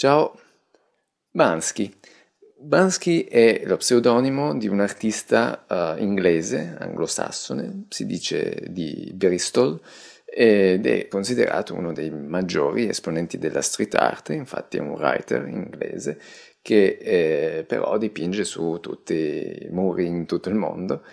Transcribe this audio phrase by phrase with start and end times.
[0.00, 0.34] Ciao.
[1.30, 1.94] Bansky.
[2.56, 9.78] Bansky è lo pseudonimo di un artista uh, inglese, anglosassone, si dice di Bristol,
[10.24, 16.18] ed è considerato uno dei maggiori esponenti della street art, infatti è un writer inglese
[16.62, 21.04] che eh, però dipinge su tutti i muri in tutto il mondo,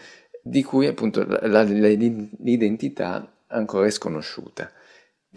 [0.42, 4.72] di cui appunto la, la, l'identità ancora è sconosciuta.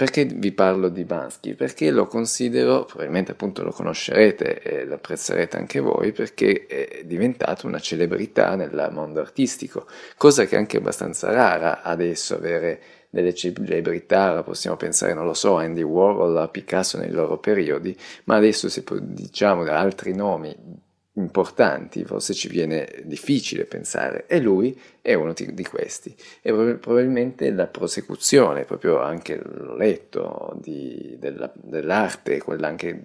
[0.01, 1.53] Perché vi parlo di Bansky?
[1.53, 7.67] Perché lo considero, probabilmente appunto lo conoscerete e lo apprezzerete anche voi, perché è diventato
[7.67, 12.81] una celebrità nel mondo artistico, cosa che è anche abbastanza rara adesso avere
[13.11, 17.95] delle celebrità, possiamo pensare, non lo so, a Andy Warhol, a Picasso nei loro periodi,
[18.25, 20.57] ma adesso se diciamo da altri nomi
[21.13, 26.15] importanti, forse ci viene difficile pensare, e lui è uno di questi.
[26.43, 33.03] E probabilmente la prosecuzione, proprio anche l'ho letto, di, della, dell'arte, quella anche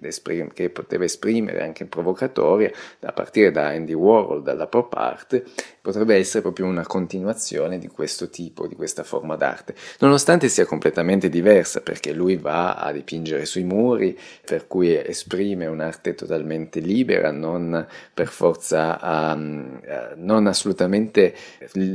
[0.54, 2.72] che poteva esprimere anche provocatoria,
[3.02, 5.44] a partire da Andy Warhol, dalla pop art,
[5.82, 11.30] potrebbe essere proprio una continuazione di questo tipo, di questa forma d'arte, nonostante sia completamente
[11.30, 17.86] diversa, perché lui va a dipingere sui muri, per cui esprime un'arte totalmente libera, non
[18.14, 19.00] per forza,
[19.36, 19.80] um,
[20.16, 21.36] non assolutamente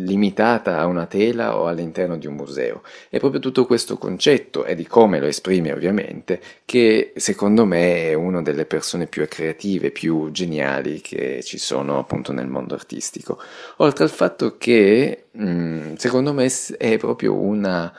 [0.04, 2.82] limitata a una tela o all'interno di un museo.
[3.08, 8.14] È proprio tutto questo concetto e di come lo esprime ovviamente che secondo me è
[8.14, 13.38] una delle persone più creative, più geniali che ci sono appunto nel mondo artistico.
[13.78, 17.92] Oltre al fatto che mh, secondo me è proprio una...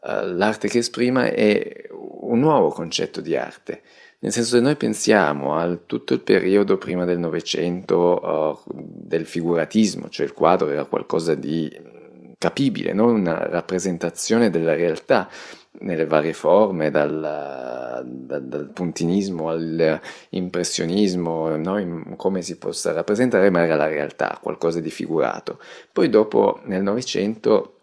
[0.00, 3.82] Uh, l'arte che esprima è un nuovo concetto di arte.
[4.20, 10.08] Nel senso se noi pensiamo a tutto il periodo prima del Novecento uh, del figuratismo,
[10.08, 11.70] cioè il quadro era qualcosa di
[12.36, 13.06] capibile, no?
[13.06, 15.28] una rappresentazione della realtà
[15.80, 22.14] nelle varie forme, dal, dal, dal puntinismo all'impressionismo, no?
[22.16, 25.60] come si possa rappresentare, ma era la realtà, qualcosa di figurato.
[25.92, 27.77] Poi dopo nel Novecento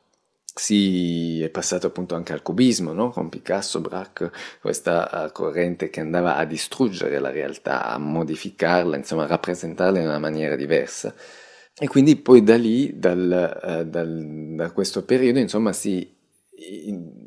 [0.57, 3.09] si è passato appunto anche al cubismo, no?
[3.09, 9.23] con Picasso, Braque, questa uh, corrente che andava a distruggere la realtà, a modificarla, insomma
[9.25, 11.13] a rappresentarla in una maniera diversa.
[11.77, 16.13] E quindi poi da lì, dal, uh, dal, da questo periodo, insomma, si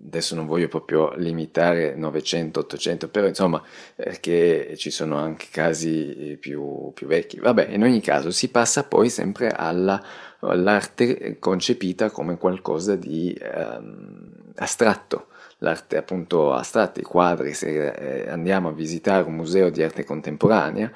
[0.09, 3.63] adesso non voglio proprio limitare 900, 800, però insomma,
[3.95, 7.39] perché ci sono anche casi più, più vecchi.
[7.39, 10.03] Vabbè, in ogni caso si passa poi sempre alla
[10.41, 15.27] l'arte concepita come qualcosa di ehm, astratto,
[15.59, 20.91] l'arte appunto astratta, i quadri, se eh, andiamo a visitare un museo di arte contemporanea,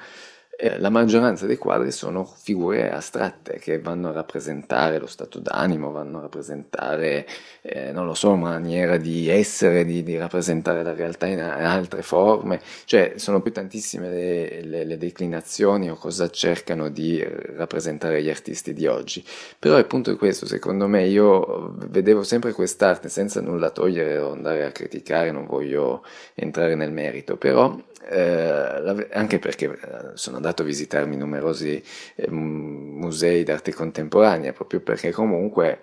[0.55, 5.91] eh, la maggioranza dei quadri sono figure astratte che vanno a rappresentare lo stato d'animo,
[5.91, 7.25] vanno a rappresentare,
[7.61, 12.61] eh, non lo so, maniera di essere, di, di, rappresentare la realtà in altre forme,
[12.85, 17.23] cioè sono più tantissime le, le, le, declinazioni o cosa cercano di
[17.55, 19.25] rappresentare gli artisti di oggi.
[19.57, 24.31] Però il punto è questo, secondo me io vedevo sempre quest'arte senza nulla togliere o
[24.33, 26.03] andare a criticare, non voglio
[26.35, 27.75] entrare nel merito, però
[28.09, 31.81] eh, anche perché eh, sono andato a visitarmi numerosi
[32.15, 35.79] eh, musei d'arte contemporanea, proprio perché comunque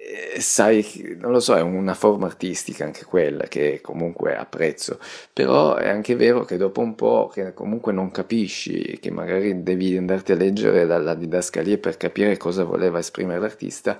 [0.00, 4.98] eh, sai, non lo so, è una forma artistica anche quella che comunque apprezzo,
[5.32, 9.96] però è anche vero che dopo un po' che comunque non capisci, che magari devi
[9.96, 13.98] andarti a leggere dalla didascalia per capire cosa voleva esprimere l'artista,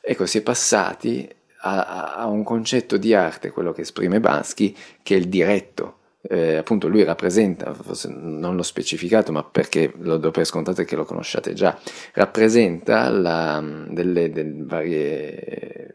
[0.00, 1.28] ecco, si è passati
[1.60, 5.98] a, a un concetto di arte, quello che esprime Bansky, che è il diretto,
[6.28, 7.74] eh, appunto lui rappresenta,
[8.08, 11.78] non l'ho specificato ma perché lo do per scontato che lo conosciate già,
[12.14, 15.94] rappresenta la, delle, delle, varie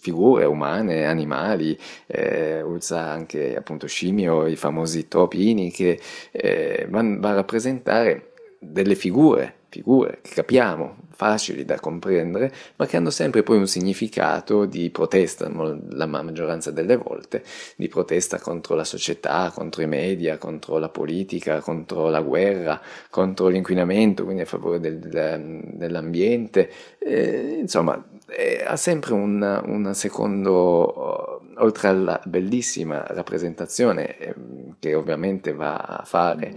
[0.00, 6.00] figure umane, animali, eh, usa anche appunto scimmio, i famosi topini che
[6.32, 13.08] eh, va a rappresentare delle figure figure che capiamo, facili da comprendere, ma che hanno
[13.08, 15.50] sempre poi un significato di protesta,
[15.88, 17.42] la maggioranza delle volte,
[17.76, 23.48] di protesta contro la società, contro i media, contro la politica, contro la guerra, contro
[23.48, 32.20] l'inquinamento, quindi a favore del, dell'ambiente, eh, insomma, eh, ha sempre un, secondo oltre alla
[32.24, 34.34] bellissima rappresentazione eh,
[34.78, 36.52] che ovviamente va a fare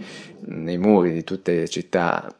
[0.46, 2.34] nei muri di tutte le città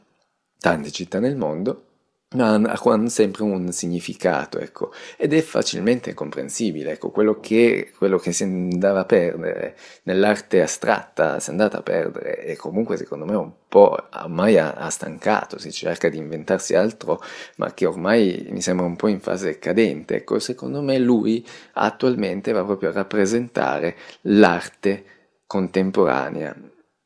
[0.58, 1.86] tante città nel mondo,
[2.34, 8.32] ma hanno sempre un significato, ecco, ed è facilmente comprensibile, ecco, quello che, quello che
[8.32, 13.36] si andava a perdere nell'arte astratta si è andata a perdere e comunque secondo me
[13.36, 17.20] un po' ormai ha, ha, stancato, si cerca di inventarsi altro,
[17.56, 22.52] ma che ormai mi sembra un po' in fase cadente, ecco, secondo me lui attualmente
[22.52, 25.04] va proprio a rappresentare l'arte
[25.46, 26.54] contemporanea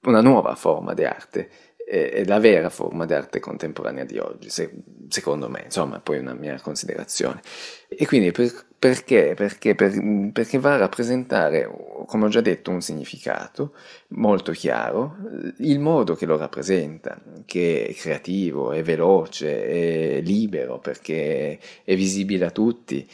[0.03, 1.51] una nuova forma di arte
[1.91, 4.71] è la vera forma d'arte contemporanea di oggi, se,
[5.09, 7.41] secondo me, insomma, poi una mia considerazione.
[7.89, 9.35] E quindi per, perché?
[9.35, 9.93] Perché, per,
[10.33, 11.69] perché va a rappresentare,
[12.07, 13.75] come ho già detto, un significato
[14.11, 15.17] molto chiaro,
[15.59, 22.47] il modo che lo rappresenta, che è creativo, è veloce, è libero, perché è visibile
[22.47, 23.05] a tutti.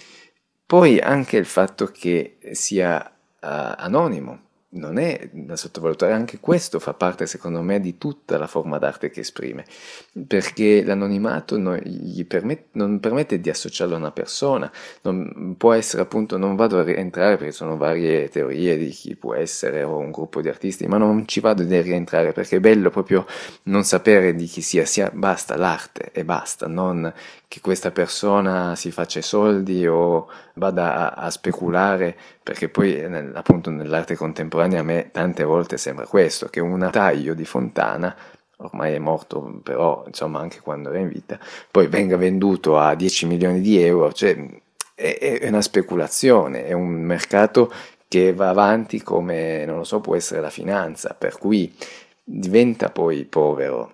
[0.66, 6.92] Poi anche il fatto che sia uh, anonimo, non è da sottovalutare, anche questo fa
[6.92, 9.64] parte secondo me di tutta la forma d'arte che esprime,
[10.26, 11.80] perché l'anonimato non,
[12.26, 14.70] permette, non permette di associarlo a una persona,
[15.02, 19.34] non, può essere appunto, non vado a rientrare perché sono varie teorie di chi può
[19.34, 22.90] essere o un gruppo di artisti, ma non ci vado a rientrare perché è bello
[22.90, 23.24] proprio
[23.64, 27.12] non sapere di chi sia, sia basta l'arte e basta, non
[27.48, 33.70] che questa persona si faccia soldi o vada a, a speculare, perché poi nel, appunto
[33.70, 38.14] nell'arte contemporanea a me tante volte sembra questo, che un taglio di Fontana
[38.58, 41.38] ormai è morto, però insomma anche quando era in vita,
[41.70, 44.34] poi venga venduto a 10 milioni di euro, cioè
[44.94, 47.70] è, è una speculazione, è un mercato
[48.08, 51.74] che va avanti come, non lo so, può essere la finanza, per cui
[52.24, 53.92] diventa poi povero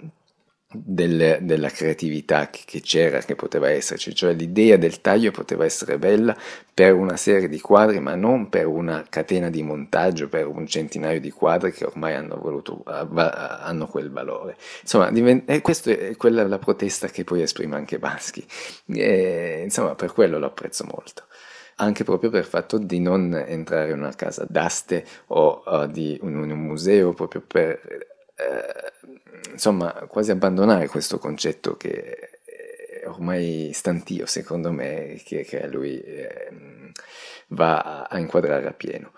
[0.72, 5.98] del, della creatività che, che, c'era, che poteva esserci, cioè l'idea del taglio poteva essere
[5.98, 6.36] bella
[6.72, 11.20] per una serie di quadri, ma non per una catena di montaggio, per un centinaio
[11.20, 14.56] di quadri che ormai hanno, voluto, hanno quel valore.
[14.80, 18.44] Insomma, divent- e questa è quella la protesta che poi esprime anche Bansky.
[18.86, 21.24] E, insomma, per quello lo apprezzo molto
[21.76, 26.18] anche proprio per il fatto di non entrare in una casa d'aste o uh, di
[26.22, 34.26] un, un, museo, proprio per eh, insomma, quasi abbandonare questo concetto che è ormai stantio,
[34.26, 36.92] secondo me, che, che lui eh,
[37.48, 39.12] va a inquadrare a pieno.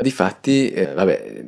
[0.00, 1.44] Difatti, eh, vabbè,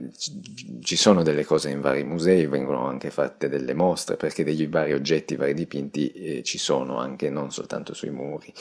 [0.81, 4.93] ci sono delle cose in vari musei, vengono anche fatte delle mostre perché degli vari
[4.93, 8.53] oggetti, vari dipinti eh, ci sono anche non soltanto sui muri,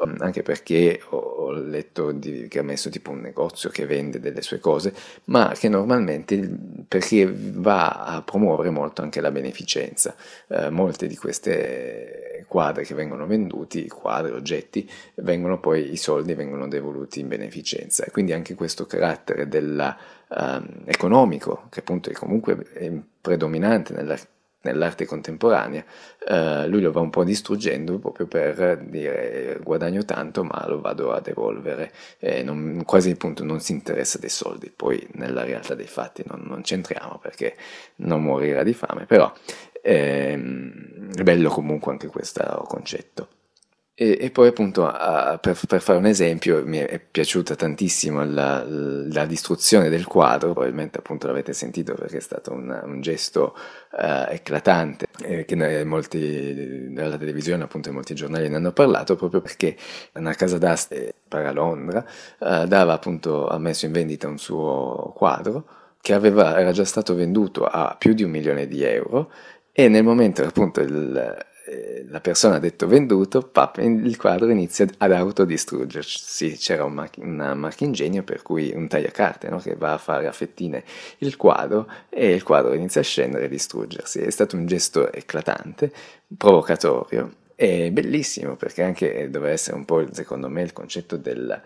[0.00, 4.20] um, anche perché ho, ho letto di, che ha messo tipo un negozio che vende
[4.20, 4.94] delle sue cose,
[5.24, 6.48] ma che normalmente
[6.86, 10.14] perché va a promuovere molto anche la beneficenza.
[10.46, 16.68] Eh, molte di queste quadre che vengono venduti, quadri, oggetti, vengono poi i soldi vengono
[16.68, 18.04] devoluti in beneficenza.
[18.04, 19.96] E quindi anche questo carattere della,
[20.28, 24.16] um, economico, che appunto è comunque predominante nella,
[24.62, 25.84] nell'arte contemporanea,
[26.28, 31.12] uh, lui lo va un po' distruggendo proprio per dire guadagno tanto ma lo vado
[31.12, 35.86] a devolvere e non, quasi appunto non si interessa dei soldi, poi nella realtà dei
[35.86, 37.56] fatti non, non c'entriamo perché
[37.96, 39.32] non morirà di fame, però
[39.82, 40.36] è
[41.22, 43.28] bello comunque anche questo concetto.
[43.94, 48.64] E, e, poi appunto, a, per, per, fare un esempio, mi è piaciuta tantissimo la,
[48.66, 53.54] la, distruzione del quadro, probabilmente appunto l'avete sentito perché è stato un, un gesto
[53.92, 59.42] uh, eclatante, eh, che molti, nella televisione appunto e molti giornali ne hanno parlato, proprio
[59.42, 59.76] perché
[60.14, 62.02] una casa d'aste para Londra
[62.38, 65.66] uh, dava appunto, ha messo in vendita un suo quadro
[66.02, 69.30] che aveva, era già stato venduto a più di un milione di euro
[69.72, 74.86] e nel momento appunto il eh, la persona ha detto venduto, pap, il quadro inizia
[74.98, 76.56] ad autodistruggersi.
[76.56, 79.58] C'era un mac- una marchingegno per cui un tagliacarte no?
[79.58, 80.82] che va a fare a fettine
[81.18, 84.20] il quadro e il quadro inizia a scendere e distruggersi.
[84.20, 85.92] È stato un gesto eclatante,
[86.36, 91.60] provocatorio e bellissimo perché anche doveva essere un po' secondo me il concetto del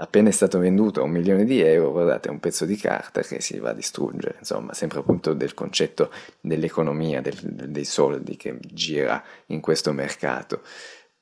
[0.00, 3.20] appena è stato venduto a un milione di euro, guardate, è un pezzo di carta
[3.20, 7.36] che si va a distruggere, insomma, sempre appunto del concetto dell'economia, del,
[7.68, 10.62] dei soldi che gira in questo mercato.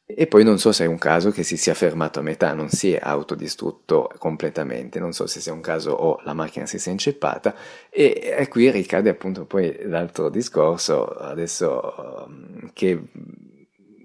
[0.07, 2.71] E poi non so se è un caso che si sia fermato a metà, non
[2.71, 6.93] si è autodistrutto completamente, non so se sia un caso o la macchina si sia
[6.93, 7.55] inceppata
[7.91, 12.99] e, e qui ricade appunto poi l'altro discorso, adesso um, che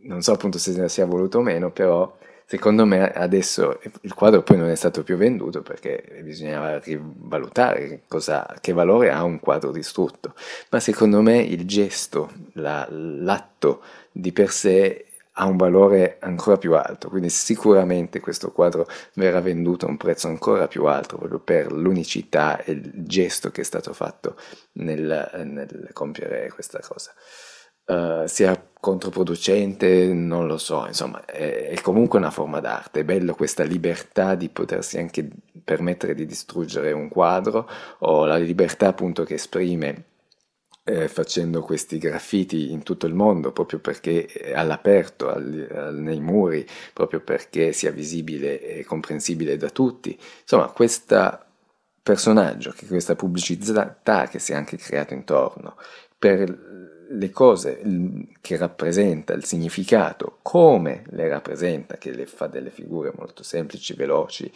[0.04, 2.14] non so appunto se sia voluto o meno, però
[2.46, 8.58] Secondo me adesso il quadro poi non è stato più venduto perché bisognava rivalutare cosa,
[8.62, 10.34] che valore ha un quadro distrutto,
[10.70, 13.82] ma secondo me il gesto, la, l'atto
[14.12, 15.06] di per sé
[15.38, 20.28] ha un valore ancora più alto, quindi sicuramente questo quadro verrà venduto a un prezzo
[20.28, 24.36] ancora più alto proprio per l'unicità e il gesto che è stato fatto
[24.74, 27.12] nel, nel compiere questa cosa
[27.86, 33.34] uh, sia controproducente, non lo so, insomma, è, è, comunque una forma d'arte, è bello
[33.34, 35.26] questa libertà di potersi anche
[35.64, 40.06] permettere di distruggere un quadro o la libertà appunto che esprime
[40.84, 46.68] eh, facendo questi graffiti in tutto il mondo proprio perché all'aperto, al, al, nei muri,
[46.92, 50.18] proprio perché sia visibile e comprensibile da tutti.
[50.42, 51.46] Insomma, questa
[52.02, 55.78] personaggio, che questa pubblicità che si è anche creato intorno,
[56.24, 57.82] per le cose
[58.40, 64.50] che rappresenta, il significato, come le rappresenta, che le fa delle figure molto semplici, veloci,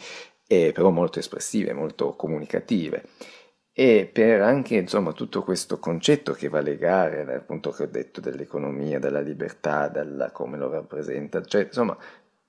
[0.46, 3.04] e però molto espressive, molto comunicative.
[3.70, 8.22] E per anche insomma tutto questo concetto che va a legare, appunto che ho detto,
[8.22, 11.98] dell'economia, della libertà, della come lo rappresenta, cioè insomma,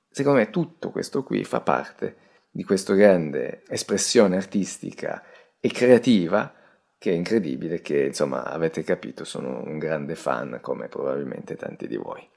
[0.10, 2.16] secondo me tutto questo qui fa parte
[2.50, 5.22] di questa grande espressione artistica
[5.60, 6.54] e creativa
[7.00, 11.96] che è incredibile, che insomma avete capito, sono un grande fan come probabilmente tanti di
[11.96, 12.28] voi.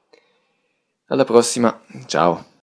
[1.06, 2.52] Alla prossima, ciao!